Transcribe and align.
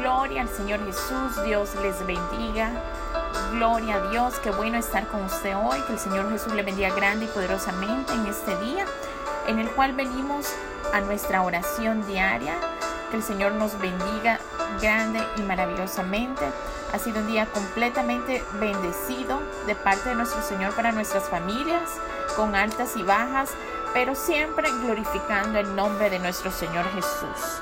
Gloria 0.00 0.40
al 0.40 0.48
Señor 0.48 0.82
Jesús, 0.86 1.42
Dios 1.44 1.74
les 1.82 2.06
bendiga. 2.06 2.70
Gloria 3.52 3.96
a 3.96 4.08
Dios, 4.08 4.40
qué 4.42 4.50
bueno 4.50 4.78
estar 4.78 5.06
con 5.08 5.22
usted 5.24 5.54
hoy, 5.54 5.78
que 5.82 5.92
el 5.92 5.98
Señor 5.98 6.30
Jesús 6.30 6.54
le 6.54 6.62
bendiga 6.62 6.88
grande 6.94 7.26
y 7.26 7.28
poderosamente 7.28 8.14
en 8.14 8.24
este 8.24 8.56
día, 8.64 8.86
en 9.46 9.58
el 9.58 9.70
cual 9.72 9.92
venimos 9.92 10.54
a 10.94 11.02
nuestra 11.02 11.42
oración 11.42 12.06
diaria, 12.06 12.54
que 13.10 13.18
el 13.18 13.22
Señor 13.22 13.52
nos 13.52 13.78
bendiga 13.78 14.40
grande 14.80 15.22
y 15.36 15.42
maravillosamente. 15.42 16.46
Ha 16.94 16.98
sido 16.98 17.20
un 17.20 17.26
día 17.26 17.44
completamente 17.44 18.42
bendecido 18.54 19.38
de 19.66 19.74
parte 19.74 20.08
de 20.08 20.14
nuestro 20.14 20.40
Señor 20.40 20.74
para 20.74 20.92
nuestras 20.92 21.24
familias, 21.24 21.90
con 22.36 22.54
altas 22.54 22.96
y 22.96 23.02
bajas, 23.02 23.50
pero 23.92 24.14
siempre 24.14 24.70
glorificando 24.82 25.58
el 25.58 25.76
nombre 25.76 26.08
de 26.08 26.20
nuestro 26.20 26.50
Señor 26.50 26.86
Jesús. 26.94 27.60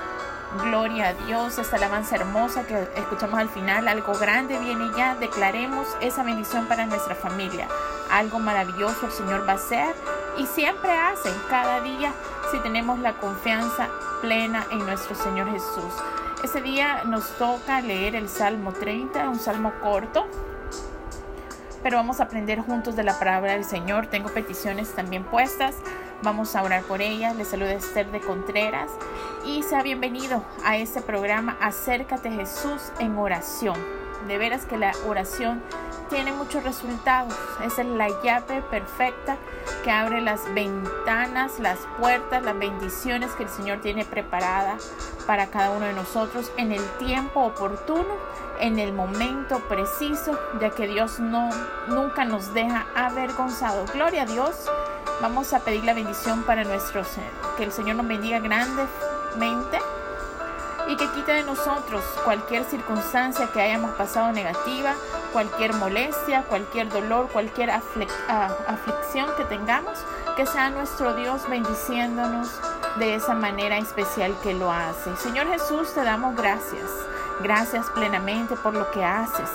Gloria 0.56 1.08
a 1.08 1.12
Dios, 1.12 1.58
esta 1.58 1.77
alabanza 1.77 2.16
hermosa 2.16 2.66
que 2.66 2.88
escuchamos 2.96 3.38
al 3.38 3.50
final, 3.50 3.86
algo 3.86 4.14
grande 4.14 4.58
viene 4.58 4.90
ya, 4.96 5.14
declaremos 5.14 5.86
esa 6.00 6.22
bendición 6.22 6.64
para 6.66 6.86
nuestra 6.86 7.14
familia. 7.14 7.68
Algo 8.10 8.38
maravilloso 8.38 9.06
el 9.06 9.12
Señor 9.12 9.46
va 9.46 9.52
a 9.52 9.56
hacer 9.56 9.94
y 10.38 10.46
siempre 10.46 10.90
hace 10.90 11.30
cada 11.50 11.82
día 11.82 12.14
si 12.50 12.58
tenemos 12.60 12.98
la 12.98 13.12
confianza 13.18 13.88
plena 14.22 14.66
en 14.70 14.78
nuestro 14.78 15.14
Señor 15.14 15.50
Jesús. 15.50 15.92
Ese 16.42 16.62
día 16.62 17.02
nos 17.05 17.28
toca 17.36 17.83
leer 17.83 18.16
el 18.16 18.30
Salmo 18.30 18.72
30, 18.72 19.28
un 19.28 19.38
salmo 19.38 19.74
corto, 19.83 20.27
pero 21.83 21.98
vamos 21.98 22.20
a 22.20 22.24
aprender 22.24 22.60
juntos 22.60 22.96
de 22.96 23.05
la 23.05 23.18
palabra 23.18 23.52
del 23.52 23.64
Señor. 23.64 24.06
Tengo 24.06 24.30
peticiones 24.30 24.94
también 24.94 25.24
puestas. 25.24 25.74
Vamos 26.22 26.56
a 26.56 26.62
orar 26.62 26.83
por 26.83 27.02
ellas. 27.02 27.36
Les 27.36 27.48
saluda 27.48 27.72
Esther 27.72 28.10
de 28.10 28.20
Contreras 28.20 28.90
y 29.48 29.62
sea 29.62 29.82
bienvenido 29.82 30.44
a 30.62 30.77
este 30.77 31.00
programa 31.00 31.56
Acércate 31.60 32.30
Jesús 32.30 32.92
en 32.98 33.16
oración. 33.16 33.77
De 34.27 34.36
veras 34.36 34.66
que 34.66 34.77
la 34.77 34.92
oración 35.06 35.62
tiene 36.10 36.32
muchos 36.32 36.64
resultados. 36.64 37.34
Esa 37.64 37.80
es 37.80 37.88
la 37.88 38.08
llave 38.22 38.60
perfecta 38.70 39.38
que 39.82 39.90
abre 39.90 40.20
las 40.20 40.52
ventanas, 40.52 41.58
las 41.60 41.78
puertas, 41.98 42.42
las 42.42 42.58
bendiciones 42.58 43.30
que 43.32 43.44
el 43.44 43.48
Señor 43.48 43.80
tiene 43.80 44.05
preparada 44.05 44.77
para 45.27 45.46
cada 45.46 45.70
uno 45.70 45.86
de 45.86 45.94
nosotros 45.94 46.52
en 46.58 46.72
el 46.72 46.84
tiempo 46.98 47.40
oportuno, 47.40 48.16
en 48.60 48.78
el 48.78 48.92
momento 48.92 49.60
preciso, 49.60 50.38
ya 50.60 50.70
que 50.70 50.88
Dios 50.88 51.20
no 51.20 51.48
nunca 51.88 52.27
nos 52.27 52.52
deja 52.52 52.86
avergonzados. 52.94 53.90
Gloria 53.92 54.22
a 54.22 54.27
Dios. 54.27 54.70
Vamos 55.22 55.52
a 55.55 55.60
pedir 55.60 55.84
la 55.84 55.94
bendición 55.94 56.44
para 56.44 56.64
nuestros, 56.64 57.08
que 57.56 57.64
el 57.64 57.73
Señor 57.73 57.96
nos 57.96 58.06
bendiga 58.06 58.39
y 60.88 60.96
que 60.96 61.06
quite 61.10 61.32
de 61.32 61.42
nosotros 61.42 62.02
cualquier 62.24 62.64
circunstancia 62.64 63.46
que 63.52 63.60
hayamos 63.60 63.90
pasado 63.92 64.32
negativa, 64.32 64.94
cualquier 65.32 65.74
molestia, 65.74 66.42
cualquier 66.44 66.88
dolor, 66.88 67.28
cualquier 67.28 67.70
aflicción 67.70 69.28
que 69.36 69.44
tengamos, 69.44 69.98
que 70.36 70.46
sea 70.46 70.70
nuestro 70.70 71.14
Dios 71.14 71.42
bendiciéndonos 71.48 72.48
de 72.98 73.14
esa 73.14 73.34
manera 73.34 73.76
especial 73.76 74.34
que 74.42 74.54
lo 74.54 74.72
hace. 74.72 75.14
Señor 75.16 75.46
Jesús, 75.48 75.92
te 75.92 76.02
damos 76.02 76.34
gracias. 76.34 76.90
Gracias 77.42 77.86
plenamente 77.90 78.56
por 78.56 78.74
lo 78.74 78.90
que 78.90 79.05
haces. 79.05 79.50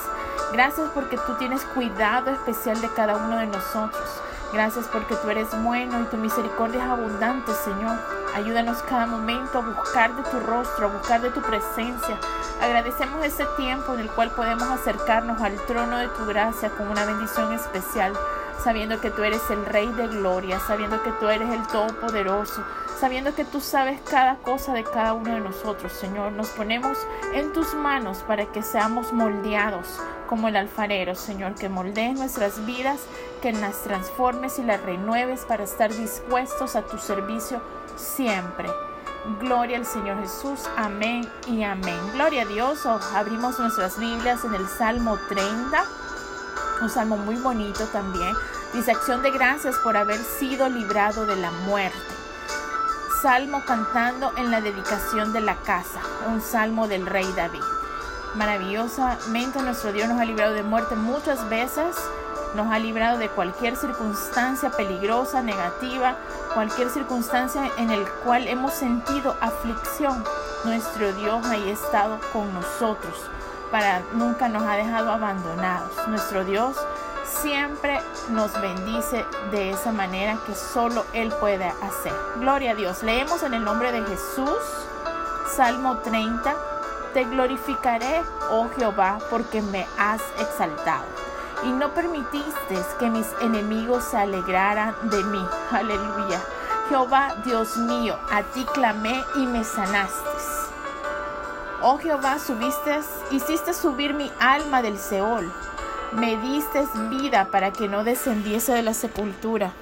Gracias 0.54 0.88
porque 0.94 1.18
tú 1.18 1.34
tienes 1.40 1.64
cuidado 1.74 2.30
especial 2.30 2.80
de 2.80 2.90
cada 2.90 3.16
uno 3.16 3.38
de 3.38 3.48
nosotros. 3.48 4.22
Gracias 4.54 4.88
porque 4.88 5.16
tú 5.16 5.30
eres 5.32 5.48
bueno 5.64 6.00
y 6.02 6.06
tu 6.06 6.18
misericordia 6.18 6.84
es 6.84 6.90
abundante, 6.92 7.52
Señor. 7.56 8.23
Ayúdanos 8.36 8.82
cada 8.90 9.06
momento 9.06 9.60
a 9.60 9.62
buscar 9.62 10.16
de 10.16 10.24
tu 10.24 10.40
rostro, 10.40 10.88
a 10.88 10.98
buscar 10.98 11.22
de 11.22 11.30
tu 11.30 11.42
presencia. 11.42 12.18
Agradecemos 12.64 13.24
este 13.24 13.46
tiempo 13.58 13.94
en 13.94 14.00
el 14.00 14.10
cual 14.10 14.32
podemos 14.32 14.64
acercarnos 14.64 15.40
al 15.40 15.56
trono 15.68 15.98
de 15.98 16.08
tu 16.08 16.26
gracia 16.26 16.70
con 16.72 16.88
una 16.88 17.06
bendición 17.06 17.54
especial, 17.54 18.14
sabiendo 18.64 19.00
que 19.00 19.12
tú 19.12 19.24
eres 19.24 19.42
el 19.52 19.64
Rey 19.68 19.88
de 19.90 20.08
Gloria, 20.08 20.60
sabiendo 20.60 21.04
que 21.04 21.12
tú 21.12 21.28
eres 21.28 21.48
el 21.52 21.62
Todopoderoso, 21.68 22.64
sabiendo 23.00 23.36
que 23.36 23.46
tú 23.46 23.62
sabes 23.62 24.02
cada 24.10 24.38
cosa 24.38 24.74
de 24.74 24.84
cada 24.84 25.14
uno 25.14 25.36
de 25.36 25.42
nosotros, 25.42 25.94
Señor. 25.94 26.32
Nos 26.32 26.50
ponemos 26.50 26.98
en 27.34 27.54
tus 27.54 27.76
manos 27.76 28.24
para 28.28 28.48
que 28.48 28.64
seamos 28.64 29.14
moldeados 29.14 30.00
como 30.28 30.48
el 30.48 30.56
alfarero, 30.56 31.14
Señor, 31.14 31.54
que 31.54 31.70
moldees 31.70 32.18
nuestras 32.18 32.66
vidas, 32.66 33.02
que 33.44 33.52
las 33.52 33.84
transformes 33.84 34.58
y 34.58 34.64
las 34.64 34.82
renueves 34.82 35.42
para 35.42 35.66
estar 35.66 35.94
dispuestos 35.94 36.76
a 36.76 36.82
tu 36.82 36.98
servicio 36.98 37.62
siempre. 37.96 38.70
Gloria 39.40 39.78
al 39.78 39.86
Señor 39.86 40.20
Jesús. 40.20 40.62
Amén 40.76 41.30
y 41.48 41.64
amén. 41.64 42.00
Gloria 42.14 42.44
a 42.44 42.46
Dios. 42.46 42.86
abrimos 42.86 43.58
nuestras 43.60 43.98
Biblias 43.98 44.44
en 44.44 44.54
el 44.54 44.68
Salmo 44.68 45.18
30. 45.30 45.84
Un 46.82 46.90
salmo 46.90 47.18
muy 47.18 47.36
bonito 47.36 47.86
también. 47.88 48.36
Dice 48.74 48.92
acción 48.92 49.22
de 49.22 49.32
gracias 49.32 49.78
por 49.78 49.96
haber 49.96 50.18
sido 50.18 50.68
librado 50.68 51.26
de 51.26 51.36
la 51.36 51.52
muerte. 51.52 51.98
Salmo 53.22 53.64
cantando 53.66 54.34
en 54.36 54.52
la 54.52 54.60
dedicación 54.60 55.32
de 55.32 55.40
la 55.40 55.56
casa. 55.56 56.02
Un 56.28 56.42
salmo 56.42 56.88
del 56.90 57.06
rey 57.06 57.32
David. 57.38 57.62
Maravillosamente 58.36 59.62
nuestro 59.62 59.94
Dios 59.94 60.10
nos 60.10 60.20
ha 60.20 60.26
librado 60.26 60.54
de 60.54 60.64
muerte 60.64 60.96
muchas 60.96 61.48
veces, 61.50 61.96
nos 62.56 62.72
ha 62.72 62.80
librado 62.80 63.20
de 63.20 63.30
cualquier 63.30 63.76
circunstancia 63.76 64.72
peligrosa, 64.72 65.42
negativa, 65.42 66.18
cualquier 66.54 66.90
circunstancia 66.90 67.70
en 67.78 67.92
el 67.92 68.08
cual 68.24 68.48
hemos 68.48 68.74
sentido 68.74 69.36
aflicción. 69.42 70.24
Nuestro 70.64 71.12
Dios 71.14 71.46
ha 71.46 71.58
estado 71.58 72.20
con 72.32 72.54
nosotros, 72.54 73.14
para 73.72 74.02
nunca 74.14 74.48
nos 74.48 74.64
ha 74.64 74.76
dejado 74.76 75.12
abandonados. 75.12 75.92
Nuestro 76.08 76.46
Dios 76.46 76.78
siempre 77.26 78.00
nos 78.30 78.54
bendice 78.62 79.26
de 79.52 79.72
esa 79.72 79.92
manera 79.92 80.38
que 80.46 80.56
solo 80.56 81.06
Él 81.14 81.34
puede 81.40 81.66
hacer. 81.66 82.14
Gloria 82.38 82.72
a 82.72 82.76
Dios. 82.76 83.04
Leemos 83.04 83.44
en 83.44 83.54
el 83.54 83.64
nombre 83.64 83.92
de 83.92 84.04
Jesús, 84.04 84.60
Salmo 85.56 85.98
30 85.98 86.56
te 87.14 87.26
glorificaré, 87.26 88.24
oh 88.50 88.68
Jehová, 88.76 89.20
porque 89.30 89.62
me 89.62 89.86
has 89.98 90.22
exaltado. 90.40 91.13
Y 91.66 91.72
no 91.72 91.94
permitiste 91.94 92.78
que 93.00 93.10
mis 93.10 93.28
enemigos 93.42 94.04
se 94.04 94.18
alegraran 94.18 94.96
de 95.10 95.24
mí. 95.24 95.46
Aleluya. 95.72 96.42
Jehová, 96.90 97.36
Dios 97.46 97.78
mío, 97.78 98.18
a 98.30 98.44
ti 98.44 98.66
clamé 98.74 99.24
y 99.36 99.46
me 99.46 99.64
sanaste. 99.64 100.30
Oh 101.82 101.98
Jehová, 101.98 102.40
subiste, 102.40 103.00
hiciste 103.32 103.74
subir 103.74 104.14
mi 104.14 104.32
alma 104.40 104.82
del 104.82 104.98
Seol. 104.98 105.52
Me 106.14 106.38
diste 106.38 106.86
vida 107.10 107.50
para 107.52 107.72
que 107.72 107.88
no 107.88 108.04
descendiese 108.04 108.74
de 108.74 108.84
la 108.84 108.94
sepultura. 108.94 109.74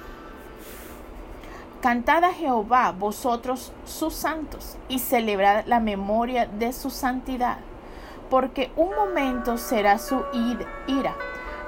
Cantad 1.82 2.24
a 2.24 2.32
Jehová 2.32 2.92
vosotros 2.92 3.72
sus 3.84 4.14
santos 4.14 4.76
y 4.88 5.00
celebrad 5.00 5.64
la 5.66 5.80
memoria 5.80 6.46
de 6.46 6.72
su 6.72 6.90
santidad, 6.90 7.58
porque 8.30 8.70
un 8.76 8.94
momento 8.94 9.58
será 9.58 9.98
su 9.98 10.24
ira, 10.86 11.14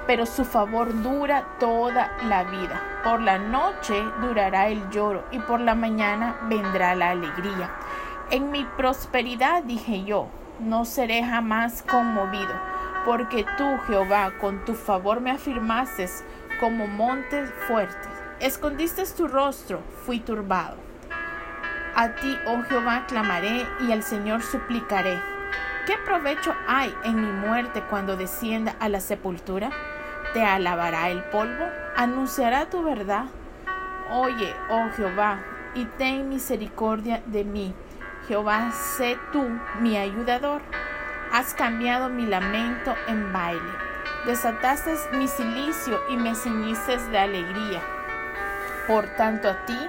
pero 0.07 0.25
su 0.25 0.45
favor 0.45 1.01
dura 1.01 1.45
toda 1.59 2.11
la 2.27 2.43
vida. 2.43 2.81
Por 3.03 3.21
la 3.21 3.37
noche 3.37 4.03
durará 4.21 4.67
el 4.67 4.89
lloro 4.89 5.23
y 5.31 5.39
por 5.39 5.59
la 5.59 5.75
mañana 5.75 6.37
vendrá 6.43 6.95
la 6.95 7.11
alegría. 7.11 7.71
En 8.31 8.51
mi 8.51 8.65
prosperidad 8.77 9.63
dije 9.63 10.03
yo, 10.03 10.27
no 10.59 10.85
seré 10.85 11.23
jamás 11.23 11.83
conmovido, 11.83 12.53
porque 13.05 13.45
tú, 13.57 13.77
Jehová, 13.87 14.31
con 14.39 14.63
tu 14.65 14.73
favor 14.73 15.21
me 15.21 15.31
afirmaste 15.31 16.09
como 16.59 16.87
monte 16.87 17.45
fuerte 17.67 18.15
Escondiste 18.39 19.01
tu 19.15 19.29
rostro, 19.29 19.79
fui 20.05 20.19
turbado. 20.19 20.75
A 21.95 22.15
ti, 22.15 22.37
oh 22.47 22.61
Jehová, 22.63 23.05
clamaré 23.07 23.65
y 23.87 23.93
al 23.93 24.03
Señor 24.03 24.41
suplicaré. 24.41 25.17
¿Qué 25.85 25.93
provecho 26.03 26.53
hay 26.67 26.93
en 27.05 27.15
mi 27.15 27.31
muerte 27.31 27.81
cuando 27.89 28.17
descienda 28.17 28.75
a 28.81 28.89
la 28.89 28.99
sepultura? 28.99 29.69
¿Te 30.35 30.43
alabará 30.43 31.07
el 31.11 31.23
polvo? 31.23 31.63
¿Anunciará 31.95 32.65
tu 32.65 32.83
verdad? 32.83 33.27
Oye, 34.11 34.53
oh 34.69 34.89
Jehová, 34.97 35.39
y 35.73 35.85
ten 35.85 36.27
misericordia 36.27 37.21
de 37.27 37.45
mí. 37.45 37.73
Jehová, 38.27 38.69
sé 38.97 39.17
tú 39.31 39.47
mi 39.79 39.95
ayudador. 39.95 40.61
Has 41.31 41.53
cambiado 41.53 42.09
mi 42.09 42.25
lamento 42.25 42.93
en 43.07 43.31
baile. 43.31 43.61
Desataste 44.25 44.97
mi 45.13 45.29
silicio 45.29 46.01
y 46.09 46.17
me 46.17 46.35
ceñiste 46.35 46.97
de 46.97 47.17
alegría. 47.17 47.81
Por 48.87 49.07
tanto 49.15 49.47
a 49.47 49.65
ti 49.65 49.79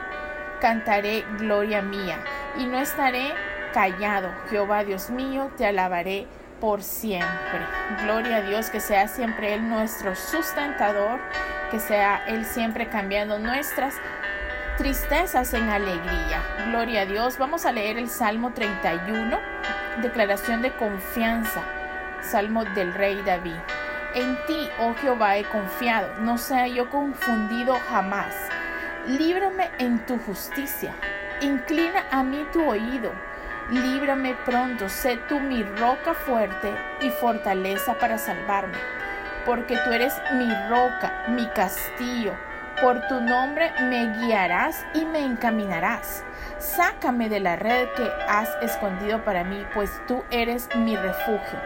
cantaré 0.61 1.25
gloria 1.41 1.83
mía 1.83 2.23
y 2.57 2.67
no 2.67 2.79
estaré 2.79 3.35
callado. 3.75 4.31
Jehová 4.49 4.85
Dios 4.85 5.11
mío, 5.11 5.51
te 5.57 5.67
alabaré 5.67 6.29
por 6.61 6.83
siempre. 6.83 7.61
Gloria 8.03 8.37
a 8.37 8.43
Dios, 8.43 8.71
que 8.71 8.81
sea 8.81 9.09
siempre 9.09 9.55
Él 9.55 9.69
nuestro 9.69 10.15
sustentador, 10.15 11.21
que 11.71 11.81
sea 11.81 12.25
Él 12.27 12.45
siempre 12.45 12.89
cambiando 12.89 13.39
nuestras 13.39 13.95
tristezas 14.77 15.55
en 15.55 15.69
alegría. 15.69 16.43
Gloria 16.69 17.03
a 17.03 17.07
Dios. 17.07 17.39
Vamos 17.39 17.67
a 17.67 17.73
leer 17.73 17.99
el 17.99 18.09
Salmo 18.09 18.53
31, 18.53 19.39
declaración 20.03 20.63
de 20.63 20.73
confianza 20.73 21.63
Salmo 22.27 22.65
del 22.65 22.93
rey 22.93 23.23
David. 23.25 23.57
En 24.15 24.37
ti, 24.47 24.69
oh 24.81 24.95
Jehová, 24.95 25.37
he 25.37 25.45
confiado, 25.45 26.15
no 26.21 26.39
sea 26.39 26.67
yo 26.67 26.91
confundido 26.91 27.79
jamás. 27.89 28.35
Líbrame 29.07 29.71
en 29.79 30.05
tu 30.07 30.19
justicia, 30.19 30.95
inclina 31.41 32.05
a 32.11 32.23
mí 32.23 32.45
tu 32.53 32.69
oído, 32.69 33.13
líbrame 33.71 34.35
pronto, 34.45 34.89
sé 34.89 35.19
tú 35.29 35.41
mi 35.41 35.63
roca 35.63 36.15
fuerte 36.15 36.73
y 37.01 37.11
fortaleza 37.11 37.95
para 37.95 38.19
salvarme, 38.19 38.79
porque 39.45 39.77
tú 39.85 39.93
eres 39.93 40.15
mi 40.35 40.49
roca, 40.69 41.25
mi 41.29 41.47
castillo, 41.49 42.33
por 42.81 43.07
tu 43.09 43.21
nombre 43.21 43.73
me 43.83 44.07
guiarás 44.19 44.85
y 44.95 45.05
me 45.05 45.25
encaminarás. 45.25 46.25
Sácame 46.59 47.29
de 47.29 47.41
la 47.41 47.57
red 47.57 47.89
que 47.97 48.09
has 48.29 48.49
escondido 48.63 49.25
para 49.25 49.45
mí, 49.45 49.65
pues 49.75 49.91
tú 50.07 50.25
eres 50.31 50.69
mi 50.77 50.97
refugio. 50.97 51.59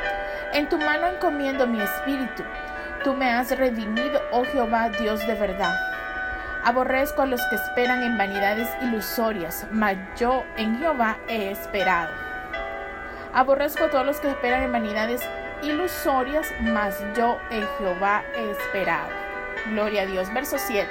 En 0.52 0.68
tu 0.68 0.78
mano 0.78 1.06
encomiendo 1.06 1.66
mi 1.66 1.80
espíritu. 1.80 2.42
Tú 3.04 3.14
me 3.14 3.30
has 3.30 3.56
redimido, 3.56 4.20
oh 4.30 4.44
Jehová, 4.44 4.90
Dios 4.90 5.26
de 5.26 5.34
verdad. 5.34 5.89
Aborrezco 6.62 7.22
a 7.22 7.26
los 7.26 7.40
que 7.46 7.56
esperan 7.56 8.02
en 8.02 8.18
vanidades 8.18 8.68
ilusorias, 8.82 9.66
mas 9.70 9.96
yo 10.18 10.44
en 10.58 10.78
Jehová 10.78 11.16
he 11.26 11.50
esperado. 11.50 12.12
Aborrezco 13.32 13.84
a 13.84 13.90
todos 13.90 14.04
los 14.04 14.20
que 14.20 14.28
esperan 14.28 14.64
en 14.64 14.72
vanidades 14.72 15.22
ilusorias, 15.62 16.46
mas 16.60 17.02
yo 17.16 17.38
en 17.50 17.66
Jehová 17.78 18.24
he 18.34 18.50
esperado. 18.50 19.08
Gloria 19.70 20.02
a 20.02 20.06
Dios. 20.06 20.32
Verso 20.34 20.58
7. 20.58 20.86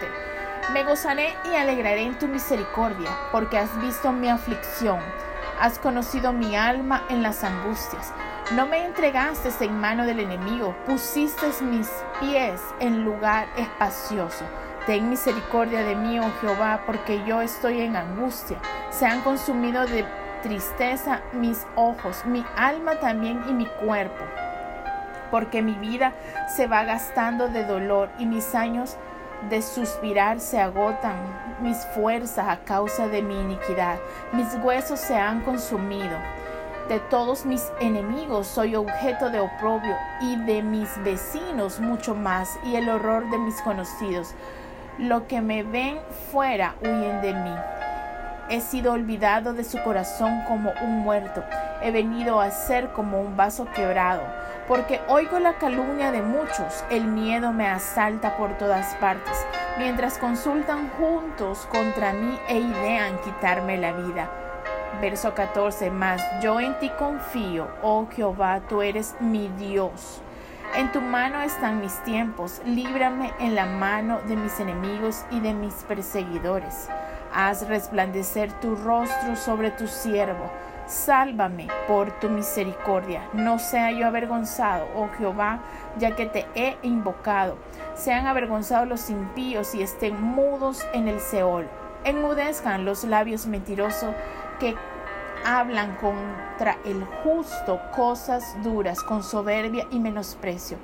Me 0.73 0.83
gozaré 0.83 1.35
y 1.51 1.55
alegraré 1.55 2.01
en 2.01 2.17
tu 2.17 2.27
misericordia, 2.27 3.09
porque 3.31 3.59
has 3.59 3.79
visto 3.79 4.11
mi 4.11 4.29
aflicción, 4.29 4.99
has 5.59 5.77
conocido 5.77 6.33
mi 6.33 6.55
alma 6.55 7.03
en 7.09 7.21
las 7.21 7.43
angustias. 7.43 8.11
No 8.53 8.65
me 8.65 8.85
entregaste 8.85 9.49
en 9.63 9.79
mano 9.79 10.05
del 10.05 10.19
enemigo, 10.19 10.75
pusiste 10.87 11.47
mis 11.61 11.89
pies 12.19 12.59
en 12.79 13.03
lugar 13.03 13.47
espacioso. 13.55 14.45
Ten 14.89 15.07
misericordia 15.07 15.83
de 15.83 15.95
mí, 15.95 16.19
oh 16.19 16.31
Jehová, 16.41 16.81
porque 16.87 17.23
yo 17.23 17.43
estoy 17.43 17.81
en 17.81 17.95
angustia. 17.95 18.57
Se 18.89 19.05
han 19.05 19.21
consumido 19.21 19.85
de 19.85 20.03
tristeza 20.41 21.21
mis 21.31 21.67
ojos, 21.75 22.25
mi 22.25 22.43
alma 22.57 22.95
también 22.95 23.39
y 23.47 23.53
mi 23.53 23.67
cuerpo, 23.67 24.25
porque 25.29 25.61
mi 25.61 25.73
vida 25.73 26.13
se 26.47 26.65
va 26.65 26.85
gastando 26.85 27.49
de 27.49 27.65
dolor 27.65 28.09
y 28.17 28.25
mis 28.25 28.55
años 28.55 28.97
de 29.47 29.61
suspirar 29.61 30.39
se 30.39 30.59
agotan 30.59 31.17
mis 31.61 31.77
fuerzas 31.93 32.47
a 32.47 32.57
causa 32.65 33.07
de 33.07 33.21
mi 33.21 33.39
iniquidad. 33.39 33.99
Mis 34.31 34.55
huesos 34.55 34.99
se 34.99 35.15
han 35.15 35.41
consumido. 35.41 36.17
De 36.87 36.99
todos 36.99 37.45
mis 37.45 37.71
enemigos 37.79 38.47
soy 38.47 38.75
objeto 38.75 39.29
de 39.29 39.39
oprobio 39.39 39.95
y 40.19 40.35
de 40.47 40.63
mis 40.63 40.89
vecinos 41.03 41.79
mucho 41.79 42.15
más 42.15 42.57
y 42.63 42.75
el 42.75 42.89
horror 42.89 43.29
de 43.29 43.37
mis 43.37 43.61
conocidos. 43.61 44.33
Lo 44.99 45.27
que 45.27 45.41
me 45.41 45.63
ven 45.63 45.97
fuera 46.31 46.75
huyen 46.81 47.21
de 47.21 47.33
mí. 47.33 47.55
He 48.49 48.61
sido 48.61 48.93
olvidado 48.93 49.53
de 49.53 49.63
su 49.63 49.81
corazón 49.81 50.43
como 50.47 50.71
un 50.81 50.99
muerto. 50.99 51.43
He 51.81 51.91
venido 51.91 52.39
a 52.41 52.51
ser 52.51 52.89
como 52.89 53.19
un 53.19 53.35
vaso 53.35 53.65
quebrado 53.73 54.21
porque 54.69 55.01
oigo 55.07 55.39
la 55.39 55.53
calumnia 55.53 56.11
de 56.11 56.21
muchos, 56.21 56.85
el 56.91 57.05
miedo 57.05 57.51
me 57.51 57.67
asalta 57.67 58.37
por 58.37 58.55
todas 58.59 58.93
partes, 58.97 59.35
mientras 59.79 60.19
consultan 60.19 60.91
juntos 60.91 61.65
contra 61.71 62.13
mí 62.13 62.37
e 62.47 62.59
idean 62.59 63.19
quitarme 63.23 63.79
la 63.79 63.93
vida. 63.93 64.29
Verso 65.01 65.33
14, 65.33 65.89
mas 65.89 66.21
yo 66.43 66.59
en 66.59 66.77
ti 66.77 66.91
confío, 66.99 67.67
oh 67.81 68.05
Jehová, 68.15 68.61
tú 68.69 68.83
eres 68.83 69.15
mi 69.19 69.47
Dios. 69.57 70.21
En 70.75 70.91
tu 70.91 71.01
mano 71.01 71.41
están 71.41 71.81
mis 71.81 72.01
tiempos, 72.03 72.61
líbrame 72.65 73.33
en 73.39 73.55
la 73.55 73.65
mano 73.65 74.21
de 74.27 74.35
mis 74.35 74.59
enemigos 74.59 75.25
y 75.31 75.39
de 75.39 75.53
mis 75.53 75.73
perseguidores. 75.85 76.87
Haz 77.33 77.67
resplandecer 77.67 78.51
tu 78.59 78.75
rostro 78.75 79.35
sobre 79.35 79.71
tu 79.71 79.87
siervo 79.87 80.49
Sálvame 80.89 81.67
por 81.87 82.11
tu 82.19 82.29
misericordia. 82.29 83.21
No 83.33 83.59
sea 83.59 83.91
yo 83.91 84.07
avergonzado, 84.07 84.87
oh 84.95 85.07
Jehová, 85.19 85.59
ya 85.99 86.15
que 86.15 86.25
te 86.25 86.47
he 86.55 86.77
invocado. 86.81 87.57
Sean 87.93 88.25
avergonzados 88.25 88.87
los 88.87 89.11
impíos 89.11 89.75
y 89.75 89.83
estén 89.83 90.19
mudos 90.19 90.83
en 90.93 91.07
el 91.07 91.19
Seol. 91.19 91.67
Enmudezcan 92.05 92.85
los 92.85 93.03
labios 93.03 93.45
mentirosos 93.45 94.15
que 94.59 94.75
hablan 95.45 95.95
contra 95.95 96.77
el 96.85 97.03
justo 97.23 97.79
cosas 97.95 98.55
duras 98.63 99.01
con 99.03 99.23
soberbia 99.23 99.87
y 99.91 99.99
menosprecio. 99.99 100.77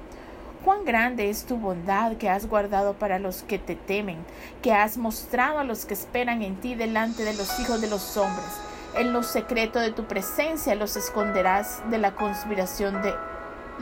Cuán 0.63 0.83
grande 0.83 1.29
es 1.29 1.45
tu 1.45 1.57
bondad 1.57 2.17
que 2.17 2.29
has 2.29 2.47
guardado 2.47 2.93
para 2.93 3.19
los 3.19 3.43
que 3.43 3.59
te 3.59 3.75
temen, 3.75 4.17
que 4.61 4.73
has 4.73 4.97
mostrado 4.97 5.59
a 5.59 5.63
los 5.63 5.85
que 5.85 5.93
esperan 5.93 6.41
en 6.41 6.55
ti 6.55 6.75
delante 6.75 7.23
de 7.23 7.33
los 7.35 7.59
hijos 7.59 7.81
de 7.81 7.89
los 7.89 8.17
hombres 8.17 8.61
en 8.95 9.11
lo 9.11 9.23
secreto 9.23 9.79
de 9.79 9.91
tu 9.91 10.05
presencia 10.05 10.75
los 10.75 10.95
esconderás 10.95 11.81
de 11.89 11.97
la 11.97 12.15
conspiración 12.15 13.01
de, 13.01 13.13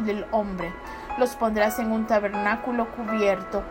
del 0.05 0.25
hombre. 0.31 0.73
Los 1.17 1.35
pondrás 1.35 1.79
en 1.79 1.91
un 1.91 2.07
tabernáculo 2.07 2.88
cubierto 2.95 3.63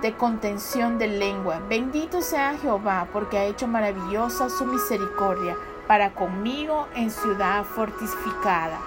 de 0.00 0.14
contención 0.14 0.98
de 0.98 1.08
lengua. 1.08 1.60
Bendito 1.68 2.22
sea 2.22 2.56
Jehová, 2.56 3.08
porque 3.12 3.38
ha 3.38 3.44
hecho 3.44 3.66
maravillosa 3.66 4.48
su 4.48 4.64
misericordia 4.64 5.56
para 5.88 6.14
conmigo 6.14 6.86
en 6.94 7.10
ciudad 7.10 7.64
fortificada. 7.64 8.78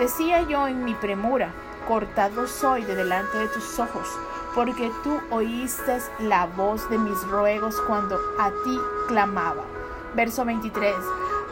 Decía 0.00 0.42
yo 0.42 0.66
en 0.66 0.84
mi 0.84 0.94
premura, 0.94 1.52
cortado 1.86 2.48
soy 2.48 2.82
de 2.84 2.96
delante 2.96 3.38
de 3.38 3.48
tus 3.48 3.78
ojos, 3.78 4.08
porque 4.54 4.90
tú 5.04 5.20
oíste 5.30 6.00
la 6.18 6.46
voz 6.46 6.88
de 6.90 6.98
mis 6.98 7.22
ruegos 7.28 7.80
cuando 7.82 8.18
a 8.40 8.50
ti 8.64 8.80
clamaba. 9.06 9.62
Verso 10.14 10.44
23. 10.44 10.94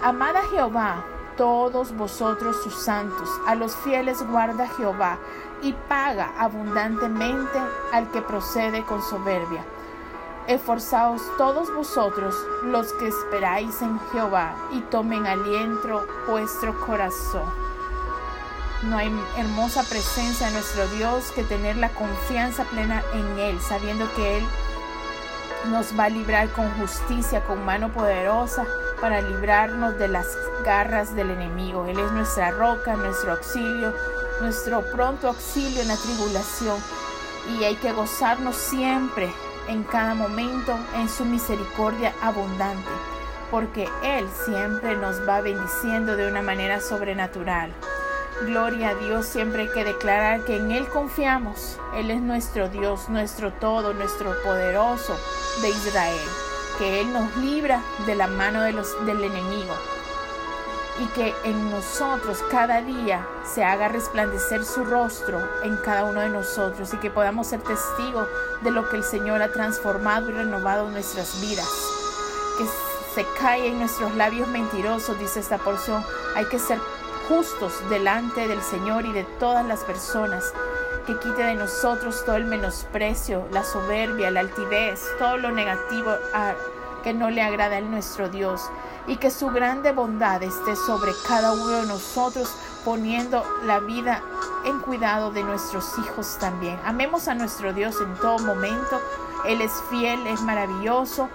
Amad 0.02 0.36
a 0.36 0.42
Jehová, 0.42 1.04
todos 1.36 1.94
vosotros 1.94 2.62
sus 2.62 2.74
santos, 2.74 3.28
a 3.46 3.54
los 3.54 3.76
fieles 3.76 4.26
guarda 4.26 4.66
Jehová, 4.68 5.18
y 5.62 5.72
paga 5.88 6.32
abundantemente 6.38 7.58
al 7.92 8.10
que 8.10 8.20
procede 8.22 8.82
con 8.84 9.02
soberbia. 9.02 9.64
Esforzaos 10.46 11.22
todos 11.38 11.72
vosotros 11.72 12.34
los 12.64 12.92
que 12.94 13.08
esperáis 13.08 13.80
en 13.80 13.98
Jehová, 14.12 14.54
y 14.72 14.80
tomen 14.80 15.26
aliento 15.26 16.06
vuestro 16.28 16.78
corazón. 16.84 17.50
No 18.82 18.98
hay 18.98 19.10
hermosa 19.38 19.82
presencia 19.84 20.48
de 20.48 20.52
nuestro 20.52 20.86
Dios 20.88 21.32
que 21.34 21.44
tener 21.44 21.76
la 21.76 21.88
confianza 21.88 22.64
plena 22.64 23.02
en 23.14 23.38
Él, 23.38 23.58
sabiendo 23.62 24.06
que 24.14 24.36
Él 24.36 24.44
nos 25.70 25.98
va 25.98 26.04
a 26.04 26.08
librar 26.10 26.50
con 26.50 26.70
justicia, 26.74 27.42
con 27.44 27.64
mano 27.64 27.90
poderosa 27.90 28.66
para 29.00 29.22
librarnos 29.22 29.98
de 29.98 30.08
las 30.08 30.26
garras 30.62 31.16
del 31.16 31.30
enemigo. 31.30 31.86
Él 31.86 31.98
es 31.98 32.12
nuestra 32.12 32.50
roca, 32.50 32.96
nuestro 32.96 33.32
auxilio, 33.32 33.94
nuestro 34.42 34.82
pronto 34.82 35.28
auxilio 35.28 35.80
en 35.80 35.88
la 35.88 35.96
tribulación. 35.96 36.76
Y 37.58 37.64
hay 37.64 37.76
que 37.76 37.92
gozarnos 37.92 38.56
siempre, 38.56 39.32
en 39.68 39.82
cada 39.84 40.14
momento, 40.14 40.78
en 40.96 41.08
su 41.08 41.24
misericordia 41.24 42.12
abundante, 42.22 42.90
porque 43.50 43.88
Él 44.02 44.26
siempre 44.44 44.96
nos 44.96 45.26
va 45.28 45.40
bendiciendo 45.40 46.16
de 46.16 46.26
una 46.28 46.42
manera 46.42 46.80
sobrenatural. 46.80 47.72
Gloria 48.46 48.90
a 48.90 48.94
Dios, 48.94 49.26
siempre 49.26 49.62
hay 49.62 49.68
que 49.68 49.84
declarar 49.84 50.44
que 50.44 50.56
en 50.56 50.72
Él 50.72 50.88
confiamos. 50.88 51.78
Él 51.94 52.10
es 52.10 52.20
nuestro 52.20 52.68
Dios, 52.68 53.08
nuestro 53.08 53.52
todo, 53.52 53.94
nuestro 53.94 54.34
poderoso 54.42 55.16
de 55.62 55.68
Israel 55.68 56.20
que 56.78 57.00
Él 57.00 57.12
nos 57.12 57.36
libra 57.36 57.80
de 58.06 58.14
la 58.14 58.26
mano 58.26 58.62
de 58.62 58.72
los, 58.72 59.06
del 59.06 59.22
enemigo 59.22 59.74
y 61.00 61.06
que 61.08 61.34
en 61.44 61.70
nosotros 61.70 62.42
cada 62.50 62.80
día 62.80 63.26
se 63.44 63.64
haga 63.64 63.88
resplandecer 63.88 64.64
su 64.64 64.84
rostro 64.84 65.40
en 65.62 65.76
cada 65.78 66.04
uno 66.04 66.20
de 66.20 66.28
nosotros 66.28 66.92
y 66.94 66.98
que 66.98 67.10
podamos 67.10 67.48
ser 67.48 67.60
testigos 67.62 68.28
de 68.64 68.70
lo 68.70 68.88
que 68.88 68.96
el 68.96 69.04
Señor 69.04 69.42
ha 69.42 69.52
transformado 69.52 70.30
y 70.30 70.32
renovado 70.32 70.86
en 70.86 70.94
nuestras 70.94 71.40
vidas. 71.40 71.68
Que 72.58 72.64
se 73.14 73.26
cae 73.38 73.68
en 73.68 73.78
nuestros 73.78 74.14
labios 74.16 74.48
mentirosos, 74.48 75.18
dice 75.18 75.40
esta 75.40 75.58
porción. 75.58 76.04
Hay 76.34 76.46
que 76.46 76.58
ser 76.58 76.80
justos 77.28 77.72
delante 77.90 78.48
del 78.48 78.62
Señor 78.62 79.06
y 79.06 79.12
de 79.12 79.24
todas 79.38 79.64
las 79.64 79.84
personas 79.84 80.52
que 81.06 81.18
quite 81.18 81.42
de 81.42 81.54
nosotros 81.54 82.24
todo 82.24 82.36
el 82.36 82.46
menosprecio, 82.46 83.46
la 83.50 83.62
soberbia, 83.62 84.30
la 84.30 84.40
altivez, 84.40 85.02
todo 85.18 85.36
lo 85.36 85.50
negativo 85.50 86.12
que 87.02 87.12
no 87.12 87.30
le 87.30 87.42
agrada 87.42 87.76
a 87.76 87.80
nuestro 87.82 88.30
Dios 88.30 88.70
y 89.06 89.16
que 89.16 89.30
su 89.30 89.48
grande 89.48 89.92
bondad 89.92 90.42
esté 90.42 90.74
sobre 90.76 91.12
cada 91.28 91.52
uno 91.52 91.82
de 91.82 91.86
nosotros 91.86 92.50
poniendo 92.84 93.44
la 93.64 93.80
vida 93.80 94.22
en 94.64 94.78
cuidado 94.80 95.30
de 95.30 95.42
nuestros 95.42 95.98
hijos 95.98 96.38
también. 96.38 96.78
Amemos 96.84 97.28
a 97.28 97.34
nuestro 97.34 97.72
Dios 97.72 98.00
en 98.00 98.14
todo 98.16 98.38
momento. 98.40 99.00
Él 99.46 99.60
es 99.60 99.72
fiel, 99.90 100.26
es 100.26 100.40
maravilloso. 100.42 101.28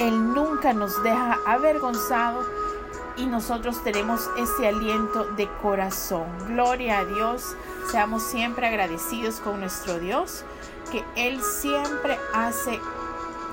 Él 0.00 0.34
nunca 0.34 0.72
nos 0.72 1.02
deja 1.02 1.38
avergonzado 1.46 2.44
y 3.16 3.26
nosotros 3.26 3.82
tenemos 3.82 4.28
ese 4.36 4.68
aliento 4.68 5.24
de 5.36 5.48
corazón. 5.62 6.26
Gloria 6.48 6.98
a 6.98 7.04
Dios. 7.04 7.56
Seamos 7.90 8.22
siempre 8.22 8.66
agradecidos 8.66 9.40
con 9.40 9.60
nuestro 9.60 9.98
Dios, 9.98 10.44
que 10.90 11.04
Él 11.16 11.40
siempre 11.42 12.18
hace 12.32 12.80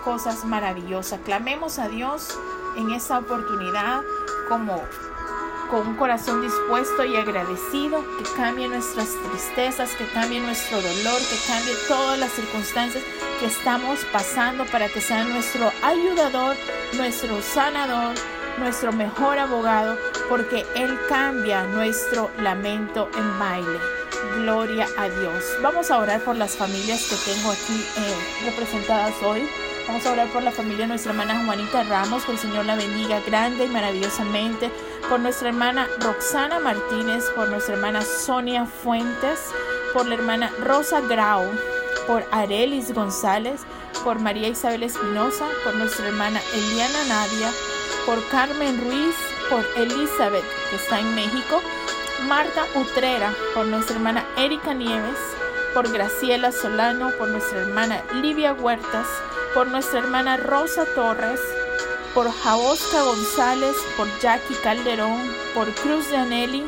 cosas 0.03 0.45
maravillosas. 0.45 1.19
Clamemos 1.23 1.77
a 1.77 1.87
Dios 1.87 2.39
en 2.75 2.91
esa 2.91 3.19
oportunidad 3.19 4.01
como 4.49 4.81
con 5.71 5.87
un 5.87 5.95
corazón 5.95 6.41
dispuesto 6.41 7.05
y 7.05 7.15
agradecido, 7.15 8.03
que 8.17 8.25
cambie 8.35 8.67
nuestras 8.67 9.07
tristezas, 9.29 9.95
que 9.95 10.05
cambie 10.07 10.41
nuestro 10.41 10.81
dolor, 10.81 11.17
que 11.21 11.37
cambie 11.47 11.73
todas 11.87 12.19
las 12.19 12.29
circunstancias 12.33 13.01
que 13.39 13.45
estamos 13.45 14.05
pasando 14.11 14.65
para 14.65 14.89
que 14.89 14.99
sea 14.99 15.23
nuestro 15.23 15.71
ayudador, 15.81 16.57
nuestro 16.97 17.41
sanador, 17.41 18.13
nuestro 18.59 18.91
mejor 18.91 19.39
abogado, 19.39 19.97
porque 20.27 20.65
Él 20.75 20.99
cambia 21.07 21.63
nuestro 21.63 22.29
lamento 22.37 23.09
en 23.17 23.39
baile. 23.39 23.79
Gloria 24.39 24.87
a 24.97 25.07
Dios. 25.07 25.43
Vamos 25.63 25.89
a 25.89 25.99
orar 25.99 26.21
por 26.21 26.35
las 26.35 26.57
familias 26.57 27.07
que 27.09 27.31
tengo 27.31 27.49
aquí 27.49 27.85
eh, 27.97 28.45
representadas 28.45 29.13
hoy. 29.23 29.47
Vamos 29.87 30.05
a 30.05 30.11
orar 30.11 30.27
por 30.29 30.43
la 30.43 30.51
familia 30.51 30.81
de 30.81 30.87
nuestra 30.87 31.11
hermana 31.11 31.43
Juanita 31.45 31.83
Ramos, 31.83 32.23
que 32.23 32.33
el 32.33 32.37
Señor 32.37 32.65
la 32.65 32.75
bendiga 32.75 33.19
grande 33.25 33.65
y 33.65 33.69
maravillosamente. 33.69 34.69
Por 35.09 35.19
nuestra 35.19 35.49
hermana 35.49 35.87
Roxana 35.99 36.59
Martínez, 36.59 37.25
por 37.35 37.49
nuestra 37.49 37.75
hermana 37.75 38.01
Sonia 38.01 38.65
Fuentes, 38.65 39.39
por 39.93 40.05
la 40.05 40.15
hermana 40.15 40.51
Rosa 40.63 41.01
Grau, 41.01 41.43
por 42.07 42.23
Arelis 42.31 42.93
González, 42.93 43.61
por 44.03 44.19
María 44.19 44.47
Isabel 44.47 44.83
Espinosa, 44.83 45.45
por 45.63 45.75
nuestra 45.75 46.07
hermana 46.07 46.39
Eliana 46.53 47.03
Nadia, 47.07 47.51
por 48.05 48.25
Carmen 48.29 48.81
Ruiz, 48.83 49.15
por 49.49 49.65
Elizabeth, 49.75 50.45
que 50.69 50.75
está 50.77 50.99
en 50.99 51.13
México, 51.13 51.61
Marta 52.27 52.65
Utrera, 52.75 53.33
por 53.53 53.65
nuestra 53.65 53.95
hermana 53.95 54.25
Erika 54.37 54.73
Nieves, 54.73 55.17
por 55.73 55.91
Graciela 55.91 56.51
Solano, 56.51 57.11
por 57.17 57.29
nuestra 57.29 57.59
hermana 57.59 58.01
Livia 58.13 58.53
Huertas, 58.53 59.07
por 59.53 59.67
nuestra 59.67 59.99
hermana 59.99 60.37
Rosa 60.37 60.85
Torres, 60.95 61.41
por 62.13 62.29
Jaosca 62.29 63.03
González, 63.03 63.75
por 63.95 64.07
Jackie 64.19 64.55
Calderón, 64.63 65.19
por 65.53 65.71
Cruz 65.75 66.09
de 66.09 66.17
Aneli, 66.17 66.63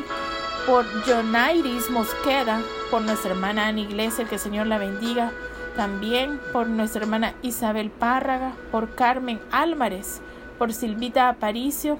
por 0.66 0.86
Jonairis 1.04 1.90
Mosqueda, 1.90 2.62
por 2.90 3.02
nuestra 3.02 3.32
hermana 3.32 3.68
Ana 3.68 3.80
Iglesia, 3.80 4.24
que 4.24 4.36
el 4.36 4.40
Señor 4.40 4.66
la 4.66 4.78
bendiga, 4.78 5.32
también 5.76 6.40
por 6.52 6.66
nuestra 6.68 7.02
hermana 7.02 7.34
Isabel 7.42 7.90
Párraga, 7.90 8.52
por 8.70 8.94
Carmen 8.94 9.38
Álvarez, 9.50 10.20
por 10.58 10.72
Silvita 10.72 11.28
Aparicio, 11.28 11.98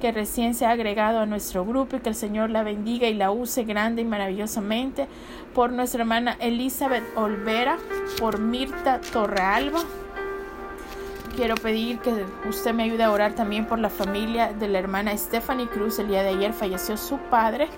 que 0.00 0.12
recién 0.12 0.54
se 0.54 0.66
ha 0.66 0.70
agregado 0.70 1.20
a 1.20 1.26
nuestro 1.26 1.64
grupo 1.64 1.96
y 1.96 2.00
que 2.00 2.10
el 2.10 2.14
Señor 2.14 2.50
la 2.50 2.62
bendiga 2.62 3.08
y 3.08 3.14
la 3.14 3.30
use 3.30 3.64
grande 3.64 4.02
y 4.02 4.04
maravillosamente, 4.04 5.08
por 5.54 5.72
nuestra 5.72 6.02
hermana 6.02 6.36
Elizabeth 6.40 7.04
Olvera, 7.16 7.78
por 8.20 8.38
Mirta 8.38 9.00
Torrealba, 9.00 9.80
quiero 11.34 11.56
pedir 11.56 11.98
que 11.98 12.24
usted 12.48 12.72
me 12.72 12.84
ayude 12.84 13.02
a 13.02 13.10
orar 13.10 13.34
también 13.34 13.66
por 13.66 13.78
la 13.78 13.90
familia 13.90 14.52
de 14.52 14.68
la 14.68 14.78
hermana 14.78 15.16
Stephanie 15.16 15.68
Cruz. 15.68 15.98
El 15.98 16.08
día 16.08 16.22
de 16.22 16.30
ayer 16.30 16.52
falleció 16.52 16.96
su 16.96 17.18
padre. 17.18 17.68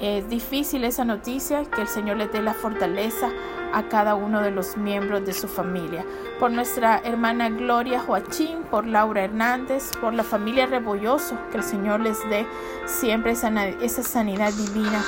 Es 0.00 0.28
difícil 0.28 0.84
esa 0.84 1.04
noticia, 1.04 1.64
que 1.64 1.82
el 1.82 1.88
Señor 1.88 2.16
le 2.16 2.26
dé 2.26 2.42
la 2.42 2.54
fortaleza 2.54 3.30
a 3.72 3.88
cada 3.88 4.14
uno 4.14 4.40
de 4.40 4.50
los 4.50 4.76
miembros 4.76 5.24
de 5.24 5.32
su 5.32 5.48
familia. 5.48 6.04
Por 6.40 6.50
nuestra 6.50 6.98
hermana 7.04 7.48
Gloria 7.48 8.00
Joachín, 8.00 8.62
por 8.70 8.86
Laura 8.86 9.24
Hernández, 9.24 9.90
por 10.00 10.14
la 10.14 10.24
familia 10.24 10.66
Rebolloso, 10.66 11.38
que 11.50 11.58
el 11.58 11.64
Señor 11.64 12.00
les 12.00 12.18
dé 12.28 12.46
siempre 12.86 13.32
esa 13.32 14.02
sanidad 14.02 14.52
divina. 14.52 15.02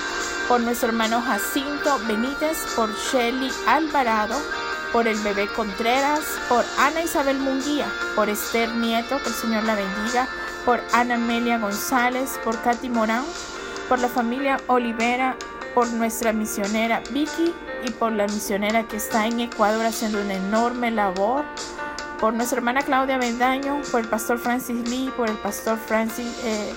Por 0.49 0.61
nuestro 0.61 0.89
hermano 0.91 1.21
Jacinto 1.21 1.99
Benítez, 2.07 2.65
por 2.77 2.91
Shelly 2.95 3.51
Alvarado, 3.67 4.37
por 4.97 5.09
el 5.09 5.19
bebé 5.19 5.47
Contreras, 5.49 6.21
por 6.49 6.65
Ana 6.79 7.03
Isabel 7.03 7.39
Munguía, 7.39 7.85
por 8.15 8.31
Esther 8.31 8.75
Nieto, 8.77 9.19
que 9.23 9.29
el 9.29 9.35
Señor 9.35 9.65
la 9.65 9.75
bendiga, 9.75 10.27
por 10.65 10.81
Ana 10.95 11.17
Amelia 11.17 11.59
González, 11.59 12.41
por 12.43 12.59
Katy 12.63 12.89
Morán, 12.89 13.27
por 13.91 13.99
la 13.99 14.09
familia 14.09 14.59
Olivera, 14.69 15.37
por 15.75 15.87
nuestra 15.89 16.33
misionera 16.33 17.03
Vicky 17.11 17.53
y 17.85 17.91
por 17.91 18.11
la 18.13 18.27
misionera 18.27 18.89
que 18.89 18.97
está 18.97 19.27
en 19.27 19.41
Ecuador 19.41 19.85
haciendo 19.85 20.19
una 20.19 20.33
enorme 20.33 20.91
labor, 20.91 21.45
por 22.19 22.33
nuestra 22.33 22.57
hermana 22.57 22.81
Claudia 22.81 23.19
Bendaño, 23.19 23.83
por 23.93 24.01
el 24.01 24.09
pastor 24.09 24.39
Francis 24.39 24.89
Lee, 24.89 25.13
por 25.15 25.29
el 25.29 25.37
pastor 25.37 25.77
Francis 25.77 26.41
eh, 26.43 26.73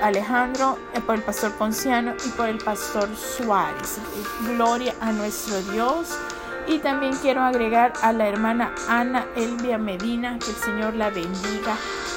Alejandro, 0.00 0.78
eh, 0.94 1.02
por 1.02 1.16
el 1.16 1.22
pastor 1.22 1.52
Ponciano 1.52 2.14
y 2.24 2.30
por 2.30 2.48
el 2.48 2.56
pastor 2.56 3.10
Suárez. 3.14 3.98
Gloria 4.48 4.94
a 5.02 5.12
nuestro 5.12 5.60
Dios. 5.70 6.16
Y 6.68 6.78
también 6.78 7.14
quiero 7.22 7.42
agregar 7.42 7.92
a 8.02 8.12
la 8.12 8.26
hermana 8.26 8.72
Ana 8.88 9.26
Elvia 9.36 9.78
Medina, 9.78 10.38
que 10.38 10.50
el 10.50 10.56
Señor 10.56 10.94
la 10.94 11.10
bendiga 11.10 11.76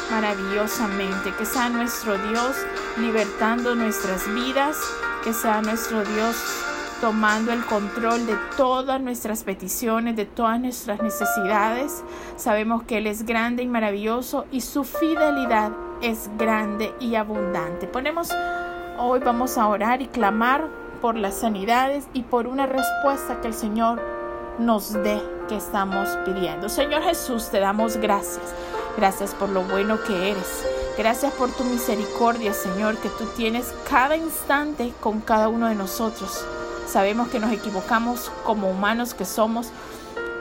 maravillosamente, 0.10 1.34
que 1.38 1.46
sea 1.46 1.70
nuestro 1.70 2.18
Dios 2.29 2.56
libertando 2.98 3.75
nuestras 3.75 4.27
vidas, 4.34 4.77
que 5.24 5.34
sea 5.34 5.62
nuestro 5.62 6.03
Dios 6.03 6.36
tomando 7.00 7.53
el 7.53 7.63
control 7.65 8.25
de 8.25 8.36
todas 8.58 9.00
nuestras 9.00 9.44
peticiones, 9.44 10.15
de 10.15 10.25
todas 10.25 10.60
nuestras 10.60 11.01
necesidades. 11.01 12.03
Sabemos 12.36 12.84
que 12.84 12.98
Él 12.98 13.08
es 13.08 13.25
grande 13.25 13.63
y 13.63 13.68
maravilloso 13.68 14.46
y 14.51 14.62
su 14.62 14.84
fidelidad 14.84 15.72
es 16.01 16.29
grande 16.38 16.94
y 17.00 17.15
abundante. 17.15 17.88
Ponemos, 17.88 18.32
hoy 18.98 19.20
vamos 19.20 19.58
a 19.58 19.68
orar 19.68 20.01
y 20.01 20.08
clamar 20.08 20.68
por 21.01 21.15
las 21.15 21.36
sanidades 21.36 22.08
y 22.13 22.24
por 22.24 22.48
una 22.48 22.65
respuesta 22.65 23.39
que 23.41 23.48
el 23.48 23.53
Señor 23.53 24.19
nos 24.60 24.94
dé 24.94 25.22
que 25.48 25.56
estamos 25.56 26.10
pidiendo. 26.25 26.70
Señor 26.70 27.01
Jesús, 27.04 27.50
te 27.50 27.60
damos 27.60 27.98
gracias. 27.98 28.54
Gracias 28.98 29.34
por 29.34 29.50
lo 29.50 29.63
bueno 29.63 29.98
que 30.04 30.32
eres. 30.32 30.66
Gracias 30.98 31.34
por 31.34 31.50
tu 31.51 31.63
misericordia, 31.63 32.54
Señor, 32.54 32.98
que 32.98 33.10
tú 33.10 33.25
tienes 33.38 33.74
cada 33.89 34.18
instante 34.18 34.94
con 35.00 35.22
cada 35.22 35.48
uno 35.48 35.68
de 35.68 35.75
nosotros. 35.75 36.46
Sabemos 36.88 37.30
que 37.30 37.39
nos 37.39 37.51
equivocamos 37.51 38.32
como 38.44 38.70
humanos 38.70 39.13
que 39.13 39.24
somos, 39.24 39.70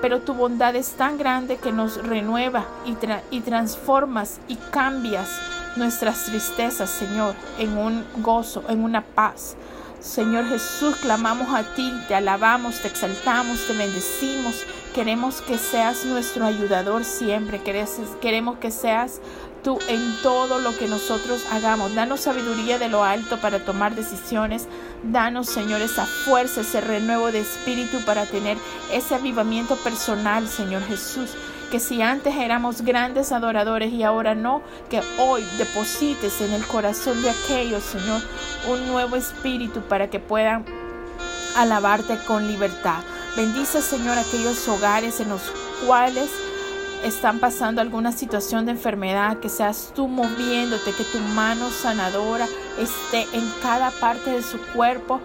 pero 0.03 0.21
tu 0.21 0.35
bondad 0.35 0.75
es 0.75 0.93
tan 0.93 1.17
grande 1.19 1.59
que 1.59 1.73
nos 1.73 2.03
renueva 2.03 2.65
y, 2.85 2.97
y 3.31 3.41
transformas 3.41 4.41
y 4.49 4.57
cambias 4.57 5.29
nuestras 5.77 6.25
tristezas, 6.25 6.91
Señor, 6.91 7.35
en 7.59 7.79
un 7.79 8.05
gozo, 8.17 8.65
en 8.69 8.83
una 8.83 9.03
paz. 9.03 9.57
Señor 10.00 10.47
Jesús, 10.47 10.95
clamamos 10.97 11.52
a 11.52 11.75
ti, 11.75 11.93
te 12.07 12.14
alabamos, 12.14 12.81
te 12.81 12.88
exaltamos, 12.88 13.67
te 13.67 13.73
bendecimos. 13.73 14.64
Queremos 14.95 15.43
que 15.43 15.59
seas 15.59 16.05
nuestro 16.05 16.47
ayudador 16.47 17.05
siempre. 17.05 17.61
Queremos 18.21 18.59
que 18.59 18.71
seas 18.71 19.21
tú 19.64 19.78
en 19.88 20.00
todo 20.23 20.61
lo 20.61 20.76
que 20.78 20.87
nosotros 20.87 21.45
hagamos. 21.50 21.97
Danos 21.97 22.21
sabiduría 22.21 22.78
de 22.78 22.88
lo 22.88 23.02
alto 23.02 23.38
para 23.38 23.64
tomar 23.64 23.97
decisiones. 23.97 24.69
Danos, 25.02 25.49
Señor, 25.49 25.81
esa 25.83 26.07
fuerza, 26.07 26.61
ese 26.61 26.81
renuevo 26.81 27.33
de 27.33 27.40
espíritu 27.40 27.99
para 28.05 28.25
tener 28.25 28.57
ese 28.93 29.17
avivamiento 29.17 29.75
personal, 29.76 30.47
Señor 30.47 30.83
Jesús 30.85 31.31
que 31.71 31.81
si 31.81 32.03
antes 32.03 32.35
éramos 32.37 32.83
grandes 32.83 33.33
adoradores 33.33 33.93
y 33.93 34.03
ahora 34.03 34.35
no, 34.35 34.63
que 34.89 35.03
hoy 35.19 35.45
deposites 35.59 36.41
en 36.41 36.53
el 36.53 36.67
corazón 36.67 37.23
de 37.23 37.31
aquellos, 37.31 37.83
Señor, 37.83 38.23
un 38.69 38.87
nuevo 38.87 39.17
espíritu 39.17 39.81
para 39.83 40.09
que 40.09 40.19
puedan 40.19 40.65
alabarte 41.57 42.19
con 42.27 42.47
libertad. 42.47 43.01
Bendice, 43.37 43.83
Señor, 43.83 44.19
aquellos 44.19 44.67
hogares 44.69 45.21
en 45.21 45.29
los 45.29 45.43
cuales 45.87 46.31
están 47.05 47.39
pasando 47.39 47.81
alguna 47.81 48.13
situación 48.13 48.67
de 48.67 48.73
enfermedad, 48.73 49.39
que 49.39 49.49
seas 49.49 49.93
tú 49.95 50.09
moviéndote, 50.09 50.93
que 50.93 51.05
tu 51.05 51.19
mano 51.19 51.71
sanadora 51.71 52.47
esté 52.79 53.27
en 53.33 53.49
cada 53.63 53.91
parte 53.91 54.31
de 54.31 54.43
su 54.43 54.59
cuerpo 54.75 55.21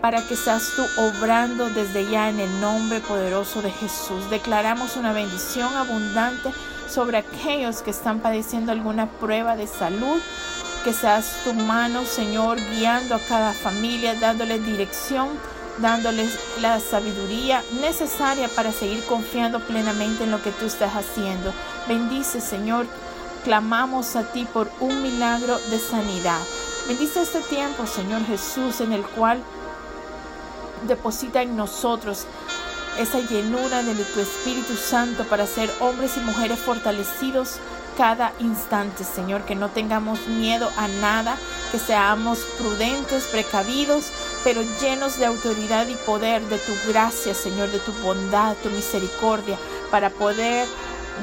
para 0.00 0.26
que 0.26 0.36
seas 0.36 0.72
tú 0.76 0.86
obrando 0.96 1.68
desde 1.68 2.08
ya 2.10 2.28
en 2.28 2.40
el 2.40 2.60
nombre 2.60 3.00
poderoso 3.00 3.60
de 3.62 3.70
Jesús. 3.70 4.30
Declaramos 4.30 4.96
una 4.96 5.12
bendición 5.12 5.74
abundante 5.76 6.52
sobre 6.88 7.18
aquellos 7.18 7.82
que 7.82 7.90
están 7.90 8.20
padeciendo 8.20 8.72
alguna 8.72 9.06
prueba 9.06 9.56
de 9.56 9.66
salud. 9.66 10.20
Que 10.84 10.94
seas 10.94 11.42
tu 11.44 11.52
mano, 11.52 12.06
Señor, 12.06 12.58
guiando 12.70 13.14
a 13.14 13.20
cada 13.20 13.52
familia, 13.52 14.14
dándoles 14.14 14.64
dirección, 14.64 15.28
dándoles 15.78 16.38
la 16.60 16.80
sabiduría 16.80 17.62
necesaria 17.82 18.48
para 18.48 18.72
seguir 18.72 19.04
confiando 19.04 19.60
plenamente 19.60 20.24
en 20.24 20.30
lo 20.30 20.42
que 20.42 20.52
tú 20.52 20.64
estás 20.64 20.94
haciendo. 20.94 21.52
Bendice, 21.86 22.40
Señor. 22.40 22.86
Clamamos 23.44 24.16
a 24.16 24.22
ti 24.32 24.46
por 24.50 24.70
un 24.80 25.02
milagro 25.02 25.58
de 25.70 25.78
sanidad. 25.78 26.40
Bendice 26.88 27.22
este 27.22 27.40
tiempo, 27.40 27.86
Señor 27.86 28.24
Jesús, 28.24 28.80
en 28.80 28.92
el 28.92 29.02
cual 29.02 29.42
deposita 30.86 31.42
en 31.42 31.56
nosotros 31.56 32.26
esa 32.98 33.20
llenura 33.20 33.82
de 33.82 33.94
tu 33.94 34.20
Espíritu 34.20 34.74
Santo 34.76 35.24
para 35.24 35.46
ser 35.46 35.70
hombres 35.80 36.16
y 36.16 36.20
mujeres 36.20 36.58
fortalecidos 36.58 37.58
cada 37.96 38.32
instante, 38.38 39.04
Señor, 39.04 39.42
que 39.44 39.54
no 39.54 39.68
tengamos 39.68 40.26
miedo 40.26 40.70
a 40.76 40.88
nada, 40.88 41.36
que 41.70 41.78
seamos 41.78 42.38
prudentes, 42.58 43.24
precavidos, 43.24 44.10
pero 44.44 44.62
llenos 44.80 45.18
de 45.18 45.26
autoridad 45.26 45.86
y 45.86 45.94
poder 45.96 46.42
de 46.48 46.58
tu 46.58 46.72
gracia, 46.88 47.34
Señor, 47.34 47.70
de 47.70 47.78
tu 47.78 47.92
bondad, 47.94 48.56
tu 48.62 48.70
misericordia, 48.70 49.58
para 49.90 50.08
poder 50.10 50.66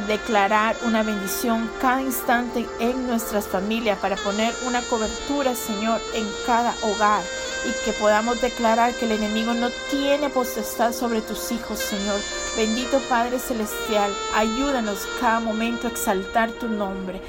declarar 0.07 0.75
una 0.85 1.01
bendición 1.01 1.69
cada 1.81 2.01
instante 2.01 2.67
en 2.79 3.07
nuestras 3.07 3.47
familias, 3.47 3.97
para 3.97 4.15
poner 4.15 4.53
una 4.67 4.81
cobertura, 4.83 5.55
Señor, 5.55 5.99
en 6.13 6.27
cada 6.45 6.75
hogar 6.83 7.23
y 7.65 7.85
que 7.85 7.93
podamos 7.93 8.41
declarar 8.41 8.93
que 8.93 9.05
el 9.05 9.13
enemigo 9.13 9.53
no 9.53 9.69
tiene 9.89 10.29
potestad 10.29 10.93
sobre 10.93 11.21
tus 11.21 11.51
hijos, 11.51 11.79
Señor. 11.79 12.19
Bendito 12.55 12.99
Padre 13.09 13.39
Celestial, 13.39 14.11
ayúdanos 14.35 15.07
cada 15.19 15.39
momento 15.39 15.87
a 15.87 15.91
exaltar 15.91 16.51
tu 16.51 16.67
nombre. 16.67 17.21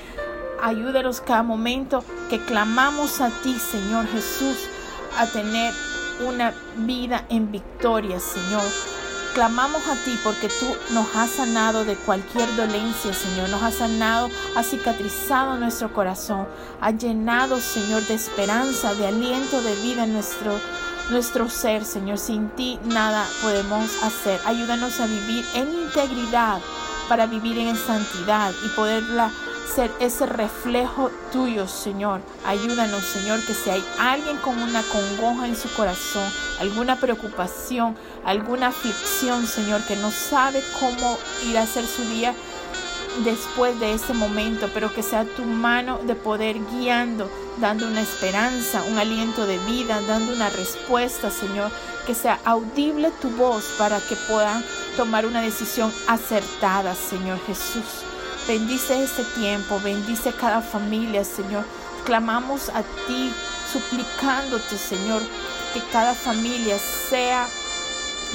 Ayúdanos 0.61 1.20
cada 1.20 1.42
momento 1.42 2.04
que 2.28 2.40
clamamos 2.40 3.20
a 3.20 3.30
ti, 3.42 3.58
Señor 3.58 4.06
Jesús, 4.08 4.56
a 5.16 5.26
tener 5.26 5.73
una 6.26 6.52
vida 6.76 7.25
en 7.28 7.50
victoria, 7.52 8.18
Señor. 8.18 8.64
Clamamos 9.38 9.87
a 9.87 9.95
ti 9.95 10.18
porque 10.25 10.49
tú 10.49 10.66
nos 10.90 11.14
has 11.14 11.30
sanado 11.30 11.85
de 11.85 11.95
cualquier 11.95 12.57
dolencia, 12.57 13.14
Señor. 13.14 13.49
Nos 13.50 13.62
has 13.62 13.75
sanado, 13.75 14.28
has 14.57 14.66
cicatrizado 14.66 15.57
nuestro 15.59 15.92
corazón. 15.92 16.49
Has 16.80 16.99
llenado, 16.99 17.61
Señor, 17.61 18.02
de 18.09 18.14
esperanza, 18.14 18.95
de 18.95 19.07
aliento, 19.07 19.62
de 19.62 19.76
vida 19.76 20.02
en 20.02 20.14
nuestro, 20.14 20.59
nuestro 21.11 21.49
ser, 21.49 21.85
Señor. 21.85 22.18
Sin 22.18 22.49
ti 22.49 22.80
nada 22.87 23.25
podemos 23.40 24.02
hacer. 24.02 24.40
Ayúdanos 24.45 24.99
a 24.99 25.07
vivir 25.07 25.45
en 25.54 25.73
integridad 25.73 26.59
para 27.09 27.26
vivir 27.26 27.59
en 27.59 27.76
santidad 27.76 28.50
y 28.64 28.68
poderla 28.71 29.30
ese 30.00 30.26
reflejo 30.26 31.11
tuyo, 31.32 31.68
Señor. 31.68 32.20
Ayúdanos, 32.44 33.04
Señor, 33.04 33.44
que 33.47 33.54
si 33.54 33.70
hay 33.70 33.85
alguien 33.99 34.37
con 34.38 34.61
una 34.61 34.82
congoja 34.82 35.47
en 35.47 35.56
su 35.56 35.73
corazón, 35.75 36.28
alguna 36.58 36.97
preocupación, 36.97 37.97
alguna 38.25 38.68
aflicción, 38.68 39.47
Señor, 39.47 39.82
que 39.87 39.97
no 39.97 40.11
sabe 40.11 40.62
cómo 40.80 41.18
ir 41.49 41.58
a 41.58 41.62
hacer 41.62 41.87
su 41.87 42.02
día 42.02 42.35
después 43.25 43.78
de 43.78 43.94
ese 43.94 44.14
momento, 44.14 44.68
pero 44.75 44.92
que 44.92 45.02
sea 45.02 45.25
tu 45.25 45.44
mano 45.44 45.99
de 45.99 46.14
poder 46.14 46.56
guiando, 46.73 47.30
dando 47.58 47.87
una 47.87 48.00
esperanza, 48.00 48.82
un 48.85 48.99
aliento 48.99 49.47
de 49.47 49.58
vida, 49.58 50.00
dando 50.06 50.32
una 50.32 50.50
respuesta, 50.50 51.30
Señor, 51.30 51.70
que 52.06 52.14
sea 52.14 52.40
audible 52.44 53.11
tu 53.20 53.30
voz 53.30 53.64
para 53.78 54.00
que 54.00 54.16
puedan 54.28 54.64
tomar 54.97 55.26
una 55.26 55.40
decisión 55.40 55.92
acertada, 56.08 56.95
Señor 56.95 57.38
Jesús. 57.47 58.04
Bendice 58.49 59.04
este 59.04 59.25
tiempo, 59.25 59.78
bendice 59.78 60.32
cada 60.32 60.63
familia, 60.63 61.23
Señor. 61.23 61.67
Clamamos 62.06 62.71
a 62.71 62.82
ti, 63.06 63.30
suplicándote, 63.71 64.78
Señor, 64.78 65.21
que 65.75 65.82
cada 65.93 66.15
familia 66.15 66.78
sea 66.78 67.47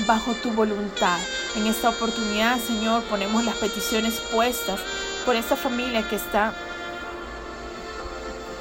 bajo 0.06 0.36
tu 0.36 0.52
voluntad. 0.52 1.17
En 1.56 1.65
esta 1.65 1.89
oportunidad, 1.89 2.60
Señor, 2.60 3.02
ponemos 3.06 3.43
las 3.43 3.56
peticiones 3.56 4.19
puestas 4.32 4.80
por 5.26 5.36
esta 5.36 5.56
familia 5.56 6.08
que 6.08 6.17
está 6.17 6.54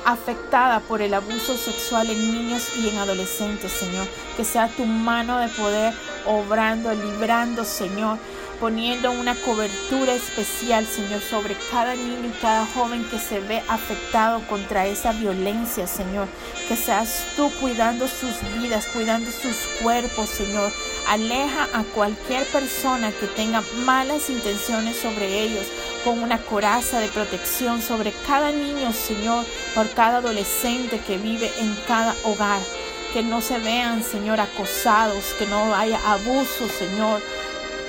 afectada 0.07 0.81
por 0.81 1.03
el 1.03 1.13
abuso 1.13 1.59
sexual 1.59 2.09
en 2.09 2.33
niños 2.33 2.75
y 2.79 2.89
en 2.89 2.97
adolescentes, 2.97 3.73
Señor. 3.73 4.07
Que 4.39 4.45
sea 4.45 4.69
tu 4.69 4.87
mano 4.87 5.37
de 5.37 5.49
poder 5.49 5.93
obrando, 6.25 6.95
librando, 6.95 7.63
Señor 7.67 8.17
poniendo 8.63 9.11
una 9.11 9.35
cobertura 9.35 10.15
especial, 10.15 10.87
Señor, 10.87 11.21
sobre 11.21 11.57
cada 11.73 11.97
niño 11.97 12.29
y 12.29 12.41
cada 12.41 12.65
joven 12.65 13.05
que 13.11 13.19
se 13.19 13.41
ve 13.41 13.61
afectado 13.67 14.41
contra 14.49 14.87
esa 14.87 15.11
violencia, 15.11 15.89
Señor. 15.89 16.29
Que 16.69 16.77
seas 16.77 17.25
tú 17.35 17.51
cuidando 17.61 18.07
sus 18.07 18.31
vidas, 18.61 18.87
cuidando 18.87 19.33
sus 19.33 19.57
cuerpos, 19.83 20.29
Señor. 20.29 20.71
Aleja 21.09 21.67
a 21.75 21.83
cualquier 21.93 22.47
persona 22.47 23.11
que 23.11 23.27
tenga 23.27 23.65
malas 23.85 24.31
intenciones 24.31 24.97
sobre 24.97 25.43
ellos 25.43 25.67
con 26.05 26.23
una 26.23 26.39
coraza 26.39 27.01
de 27.01 27.09
protección 27.09 27.83
sobre 27.83 28.13
cada 28.29 28.53
niño, 28.53 28.93
Señor, 28.93 29.45
por 29.75 29.91
cada 29.91 30.19
adolescente 30.19 31.01
que 31.01 31.19
vive 31.19 31.51
en 31.59 31.77
cada 31.89 32.15
hogar. 32.23 32.61
Que 33.13 33.25
no 33.25 33.41
se 33.41 33.59
vean, 33.59 34.05
Señor, 34.05 34.39
acosados, 34.39 35.35
que 35.37 35.47
no 35.47 35.75
haya 35.75 35.99
abuso, 36.13 36.69
Señor 36.79 37.21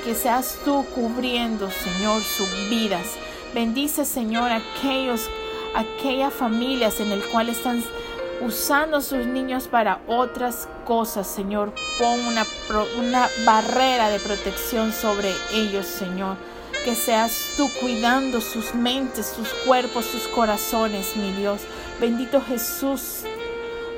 que 0.03 0.15
seas 0.15 0.59
tú 0.65 0.85
cubriendo, 0.93 1.69
Señor, 1.71 2.21
sus 2.21 2.49
vidas. 2.69 3.05
Bendice, 3.53 4.05
Señor, 4.05 4.51
aquellos, 4.51 5.29
aquellas 5.75 6.33
familias 6.33 6.99
en 6.99 7.11
el 7.11 7.23
cual 7.25 7.49
están 7.49 7.83
usando 8.41 8.99
sus 9.01 9.25
niños 9.25 9.67
para 9.67 10.01
otras 10.07 10.67
cosas, 10.85 11.27
Señor. 11.27 11.73
Pon 11.97 12.19
una, 12.27 12.45
una 12.99 13.29
barrera 13.45 14.09
de 14.09 14.19
protección 14.19 14.91
sobre 14.91 15.31
ellos, 15.53 15.85
Señor. 15.85 16.35
Que 16.83 16.95
seas 16.95 17.53
tú 17.55 17.69
cuidando 17.79 18.41
sus 18.41 18.73
mentes, 18.75 19.33
sus 19.33 19.49
cuerpos, 19.65 20.05
sus 20.05 20.27
corazones, 20.27 21.15
mi 21.15 21.31
Dios. 21.31 21.61
Bendito 22.01 22.41
Jesús, 22.41 23.23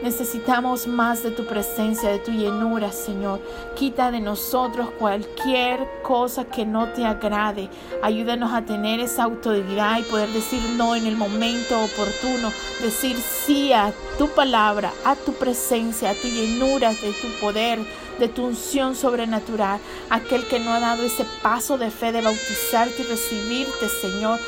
Necesitamos 0.06 0.86
más 0.86 1.24
de 1.24 1.32
tu 1.32 1.48
presencia, 1.48 2.12
de 2.12 2.20
tu 2.20 2.30
llenura, 2.30 2.92
Señor. 2.92 3.40
Quita 3.76 4.12
de 4.12 4.20
nosotros 4.20 4.92
cualquier 5.00 5.80
cosa 6.04 6.46
que 6.46 6.64
no 6.64 6.90
te 6.90 7.04
agrade. 7.04 7.72
Ayúdanos 8.04 8.54
a 8.54 8.62
tener 8.62 9.00
esa 9.00 9.24
autoridad 9.24 9.98
y 9.98 10.04
poder 10.04 10.30
decir 10.30 10.62
no 10.78 10.96
en 10.96 11.08
el 11.08 11.18
momento 11.18 11.84
oportuno. 11.84 12.52
Decir 12.84 13.18
sí 13.18 13.74
a 13.74 13.92
tu 14.20 14.28
palabra, 14.28 14.94
a 15.06 15.16
tu 15.16 15.34
presencia, 15.34 16.12
a 16.12 16.14
tu 16.14 16.28
llenura, 16.28 16.90
de 16.90 17.12
tu 17.14 17.28
poder, 17.42 17.80
de 18.20 18.28
tu 18.28 18.46
unción 18.46 18.94
sobrenatural. 18.94 19.80
Aquel 20.12 20.46
que 20.46 20.60
no 20.60 20.72
ha 20.72 20.80
dado 20.80 21.02
ese 21.02 21.26
paso 21.42 21.80
de 21.80 21.90
fe 21.90 22.12
de 22.12 22.22
bautizarte 22.22 23.02
y 23.02 23.06
recibirte, 23.06 23.90
Señor 23.90 24.40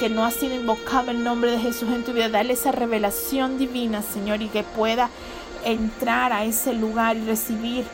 que 0.00 0.08
no 0.08 0.24
ha 0.24 0.30
sido 0.30 0.54
invocado 0.54 1.10
el 1.10 1.22
nombre 1.22 1.50
de 1.50 1.58
Jesús 1.58 1.90
en 1.90 2.02
tu 2.04 2.14
vida, 2.14 2.30
dale 2.30 2.54
esa 2.54 2.72
revelación 2.72 3.58
divina, 3.58 4.00
Señor, 4.00 4.40
y 4.40 4.48
que 4.48 4.62
pueda 4.62 5.10
entrar 5.62 6.32
a 6.32 6.46
ese 6.46 6.72
lugar 6.72 7.18
y 7.18 7.26
recibir 7.26 7.84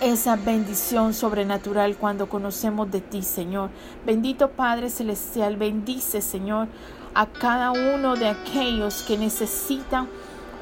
esa 0.00 0.36
bendición 0.36 1.12
sobrenatural 1.12 1.96
cuando 1.96 2.28
conocemos 2.28 2.88
de 2.92 3.00
ti, 3.00 3.22
Señor. 3.22 3.70
Bendito 4.06 4.50
Padre 4.50 4.90
Celestial, 4.90 5.56
bendice, 5.56 6.20
Señor, 6.20 6.68
a 7.14 7.26
cada 7.26 7.72
uno 7.72 8.14
de 8.14 8.28
aquellos 8.28 9.02
que 9.02 9.18
necesitan 9.18 10.08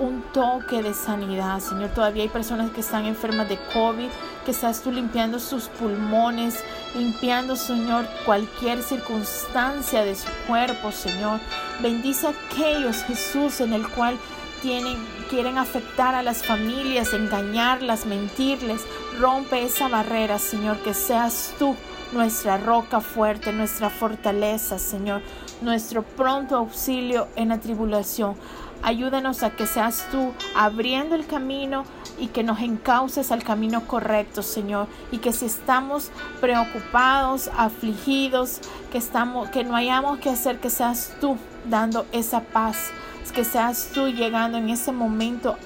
un 0.00 0.22
toque 0.32 0.82
de 0.82 0.94
sanidad, 0.94 1.60
Señor. 1.60 1.90
Todavía 1.90 2.22
hay 2.22 2.28
personas 2.28 2.70
que 2.70 2.80
están 2.80 3.04
enfermas 3.04 3.48
de 3.48 3.58
COVID, 3.72 4.08
que 4.44 4.50
estás 4.50 4.82
tú 4.82 4.90
limpiando 4.90 5.38
sus 5.38 5.68
pulmones, 5.68 6.64
limpiando, 6.96 7.54
Señor, 7.54 8.06
cualquier 8.24 8.82
circunstancia 8.82 10.02
de 10.02 10.16
su 10.16 10.28
cuerpo, 10.46 10.90
Señor. 10.90 11.38
Bendice 11.82 12.28
a 12.28 12.30
aquellos, 12.30 13.04
Jesús, 13.04 13.60
en 13.60 13.74
el 13.74 13.86
cual 13.88 14.18
tienen, 14.62 14.96
quieren 15.28 15.58
afectar 15.58 16.14
a 16.14 16.22
las 16.22 16.44
familias, 16.44 17.12
engañarlas, 17.12 18.06
mentirles. 18.06 18.82
Rompe 19.18 19.62
esa 19.62 19.88
barrera, 19.88 20.38
Señor, 20.38 20.78
que 20.78 20.94
seas 20.94 21.54
tú 21.58 21.76
nuestra 22.12 22.56
roca 22.56 23.00
fuerte, 23.00 23.52
nuestra 23.52 23.88
fortaleza, 23.90 24.78
Señor, 24.78 25.22
nuestro 25.60 26.02
pronto 26.02 26.56
auxilio 26.56 27.28
en 27.36 27.50
la 27.50 27.58
tribulación. 27.58 28.34
Ayúdanos 28.82 29.42
a 29.42 29.50
que 29.50 29.66
seas 29.66 30.06
tú 30.10 30.32
abriendo 30.54 31.14
el 31.14 31.26
camino 31.26 31.84
y 32.18 32.28
que 32.28 32.42
nos 32.42 32.60
encauces 32.60 33.30
al 33.30 33.42
camino 33.42 33.86
correcto, 33.86 34.42
Señor. 34.42 34.86
Y 35.12 35.18
que 35.18 35.32
si 35.32 35.46
estamos 35.46 36.10
preocupados, 36.40 37.50
afligidos, 37.56 38.60
que, 38.90 38.98
estamos, 38.98 39.50
que 39.50 39.64
no 39.64 39.76
hayamos 39.76 40.18
que 40.18 40.30
hacer, 40.30 40.60
que 40.60 40.70
seas 40.70 41.14
tú 41.20 41.36
dando 41.68 42.06
esa 42.12 42.40
paz, 42.40 42.90
que 43.34 43.44
seas 43.44 43.90
tú 43.94 44.08
llegando 44.08 44.58
en 44.58 44.70
ese 44.70 44.90
momento 44.90 45.56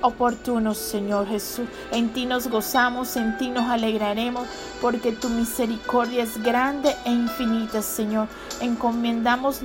oportuno, 0.00 0.74
Señor 0.74 1.26
Jesús. 1.26 1.66
En 1.92 2.10
ti 2.10 2.26
nos 2.26 2.48
gozamos, 2.48 3.16
en 3.16 3.38
ti 3.38 3.48
nos 3.48 3.70
alegraremos, 3.70 4.46
porque 4.80 5.12
tu 5.12 5.28
misericordia 5.28 6.22
es 6.22 6.42
grande 6.42 6.94
e 7.04 7.10
infinita, 7.10 7.80
Señor. 7.80 8.28
Encomendamos 8.60 9.60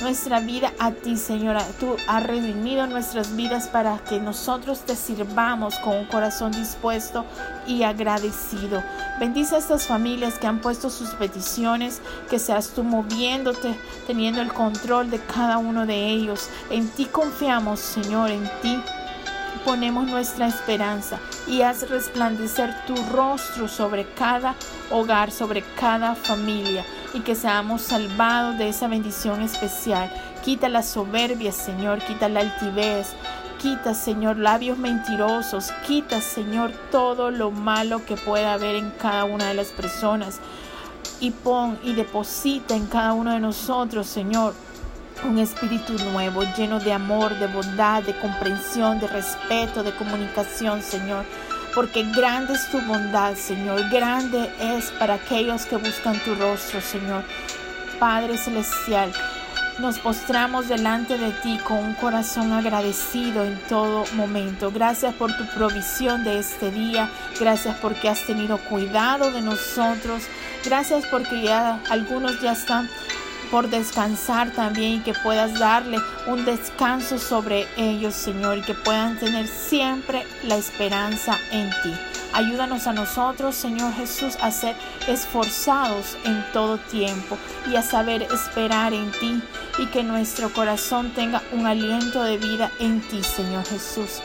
nuestra 0.00 0.40
vida 0.40 0.72
a 0.78 0.90
ti, 0.90 1.16
Señora. 1.16 1.64
Tú 1.78 1.96
has 2.08 2.26
redimido 2.26 2.86
nuestras 2.86 3.34
vidas 3.36 3.68
para 3.68 3.98
que 3.98 4.20
nosotros 4.20 4.80
te 4.80 4.96
sirvamos 4.96 5.78
con 5.80 5.96
un 5.96 6.04
corazón 6.06 6.52
dispuesto 6.52 7.24
y 7.66 7.82
agradecido. 7.82 8.82
Bendice 9.20 9.56
a 9.56 9.58
estas 9.58 9.86
familias 9.86 10.38
que 10.38 10.46
han 10.46 10.60
puesto 10.60 10.90
sus 10.90 11.10
peticiones, 11.10 12.00
que 12.28 12.38
seas 12.38 12.70
tú 12.70 12.82
moviéndote, 12.82 13.74
teniendo 14.06 14.40
el 14.40 14.52
control 14.52 15.10
de 15.10 15.20
cada 15.20 15.58
uno 15.58 15.86
de 15.86 16.08
ellos. 16.08 16.48
En 16.70 16.88
ti 16.88 17.06
confiamos, 17.06 17.80
Señor, 17.80 18.30
en 18.30 18.44
ti 18.62 18.78
ponemos 19.64 20.06
nuestra 20.06 20.46
esperanza 20.46 21.18
y 21.46 21.62
haz 21.62 21.88
resplandecer 21.88 22.74
tu 22.86 22.94
rostro 23.12 23.68
sobre 23.68 24.06
cada 24.14 24.54
hogar, 24.90 25.30
sobre 25.30 25.62
cada 25.78 26.14
familia. 26.14 26.84
y 27.14 27.20
que 27.20 27.36
seamos 27.36 27.82
salvados 27.82 28.58
de 28.58 28.68
esa 28.68 28.88
bendición 28.88 29.40
especial. 29.40 30.10
Quita 30.44 30.68
la 30.68 30.82
soberbia, 30.82 31.52
Señor, 31.52 32.00
quita 32.00 32.28
la 32.28 32.40
altivez, 32.40 33.14
Quita, 33.64 33.94
Señor, 33.94 34.36
labios 34.36 34.76
mentirosos. 34.76 35.72
Quita, 35.86 36.20
Señor, 36.20 36.70
todo 36.90 37.30
lo 37.30 37.50
malo 37.50 38.04
que 38.04 38.14
pueda 38.14 38.52
haber 38.52 38.74
en 38.74 38.90
cada 38.90 39.24
una 39.24 39.48
de 39.48 39.54
las 39.54 39.68
personas. 39.68 40.38
Y 41.18 41.30
pon 41.30 41.78
y 41.82 41.94
deposita 41.94 42.76
en 42.76 42.86
cada 42.86 43.14
uno 43.14 43.32
de 43.32 43.40
nosotros, 43.40 44.06
Señor, 44.06 44.52
un 45.22 45.38
espíritu 45.38 45.92
nuevo, 46.10 46.42
lleno 46.56 46.80
de 46.80 46.92
amor, 46.92 47.38
de 47.38 47.46
bondad, 47.46 48.02
de 48.02 48.18
comprensión, 48.18 48.98
de 48.98 49.06
respeto, 49.06 49.82
de 49.82 49.94
comunicación, 49.94 50.82
Señor. 50.82 51.24
Porque 51.74 52.04
grande 52.12 52.54
es 52.54 52.70
tu 52.70 52.80
bondad, 52.82 53.34
Señor. 53.34 53.88
Grande 53.90 54.50
es 54.60 54.90
para 54.92 55.14
aquellos 55.14 55.66
que 55.66 55.76
buscan 55.76 56.18
tu 56.20 56.34
rostro, 56.34 56.80
Señor. 56.80 57.24
Padre 57.98 58.36
Celestial, 58.36 59.12
nos 59.78 59.98
postramos 59.98 60.68
delante 60.68 61.18
de 61.18 61.32
ti 61.32 61.58
con 61.66 61.78
un 61.78 61.94
corazón 61.94 62.52
agradecido 62.52 63.44
en 63.44 63.58
todo 63.68 64.04
momento. 64.14 64.70
Gracias 64.70 65.14
por 65.14 65.36
tu 65.36 65.46
provisión 65.46 66.22
de 66.22 66.38
este 66.38 66.70
día. 66.70 67.08
Gracias 67.40 67.76
porque 67.78 68.08
has 68.08 68.24
tenido 68.24 68.58
cuidado 68.58 69.32
de 69.32 69.40
nosotros. 69.40 70.22
Gracias 70.64 71.04
porque 71.06 71.42
ya 71.42 71.80
algunos 71.90 72.40
ya 72.40 72.52
están 72.52 72.88
por 73.54 73.70
descansar 73.70 74.50
también 74.50 74.94
y 74.94 75.00
que 75.02 75.12
puedas 75.14 75.60
darle 75.60 76.00
un 76.26 76.44
descanso 76.44 77.20
sobre 77.20 77.68
ellos, 77.76 78.12
Señor, 78.12 78.58
y 78.58 78.62
que 78.62 78.74
puedan 78.74 79.16
tener 79.16 79.46
siempre 79.46 80.26
la 80.42 80.56
esperanza 80.56 81.38
en 81.52 81.70
ti. 81.70 81.92
Ayúdanos 82.32 82.88
a 82.88 82.92
nosotros, 82.92 83.54
Señor 83.54 83.94
Jesús, 83.94 84.36
a 84.40 84.50
ser 84.50 84.74
esforzados 85.06 86.18
en 86.24 86.44
todo 86.52 86.78
tiempo 86.78 87.38
y 87.70 87.76
a 87.76 87.82
saber 87.82 88.22
esperar 88.22 88.92
en 88.92 89.12
ti 89.12 89.40
y 89.78 89.86
que 89.86 90.02
nuestro 90.02 90.52
corazón 90.52 91.12
tenga 91.14 91.40
un 91.52 91.64
aliento 91.64 92.24
de 92.24 92.38
vida 92.38 92.72
en 92.80 93.02
ti, 93.02 93.22
Señor 93.22 93.64
Jesús. 93.66 94.20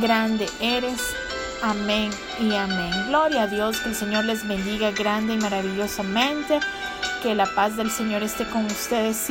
Grande 0.00 0.48
eres. 0.62 1.14
Amén 1.62 2.10
y 2.40 2.56
amén. 2.56 2.90
Gloria 3.06 3.44
a 3.44 3.46
Dios, 3.46 3.78
que 3.78 3.90
el 3.90 3.94
Señor 3.94 4.24
les 4.24 4.46
bendiga 4.48 4.90
grande 4.90 5.34
y 5.34 5.38
maravillosamente. 5.38 6.58
Que 7.22 7.36
la 7.36 7.46
paz 7.46 7.76
del 7.76 7.88
Señor 7.88 8.24
esté 8.24 8.44
con 8.46 8.66
ustedes 8.66 9.16
siempre. 9.16 9.30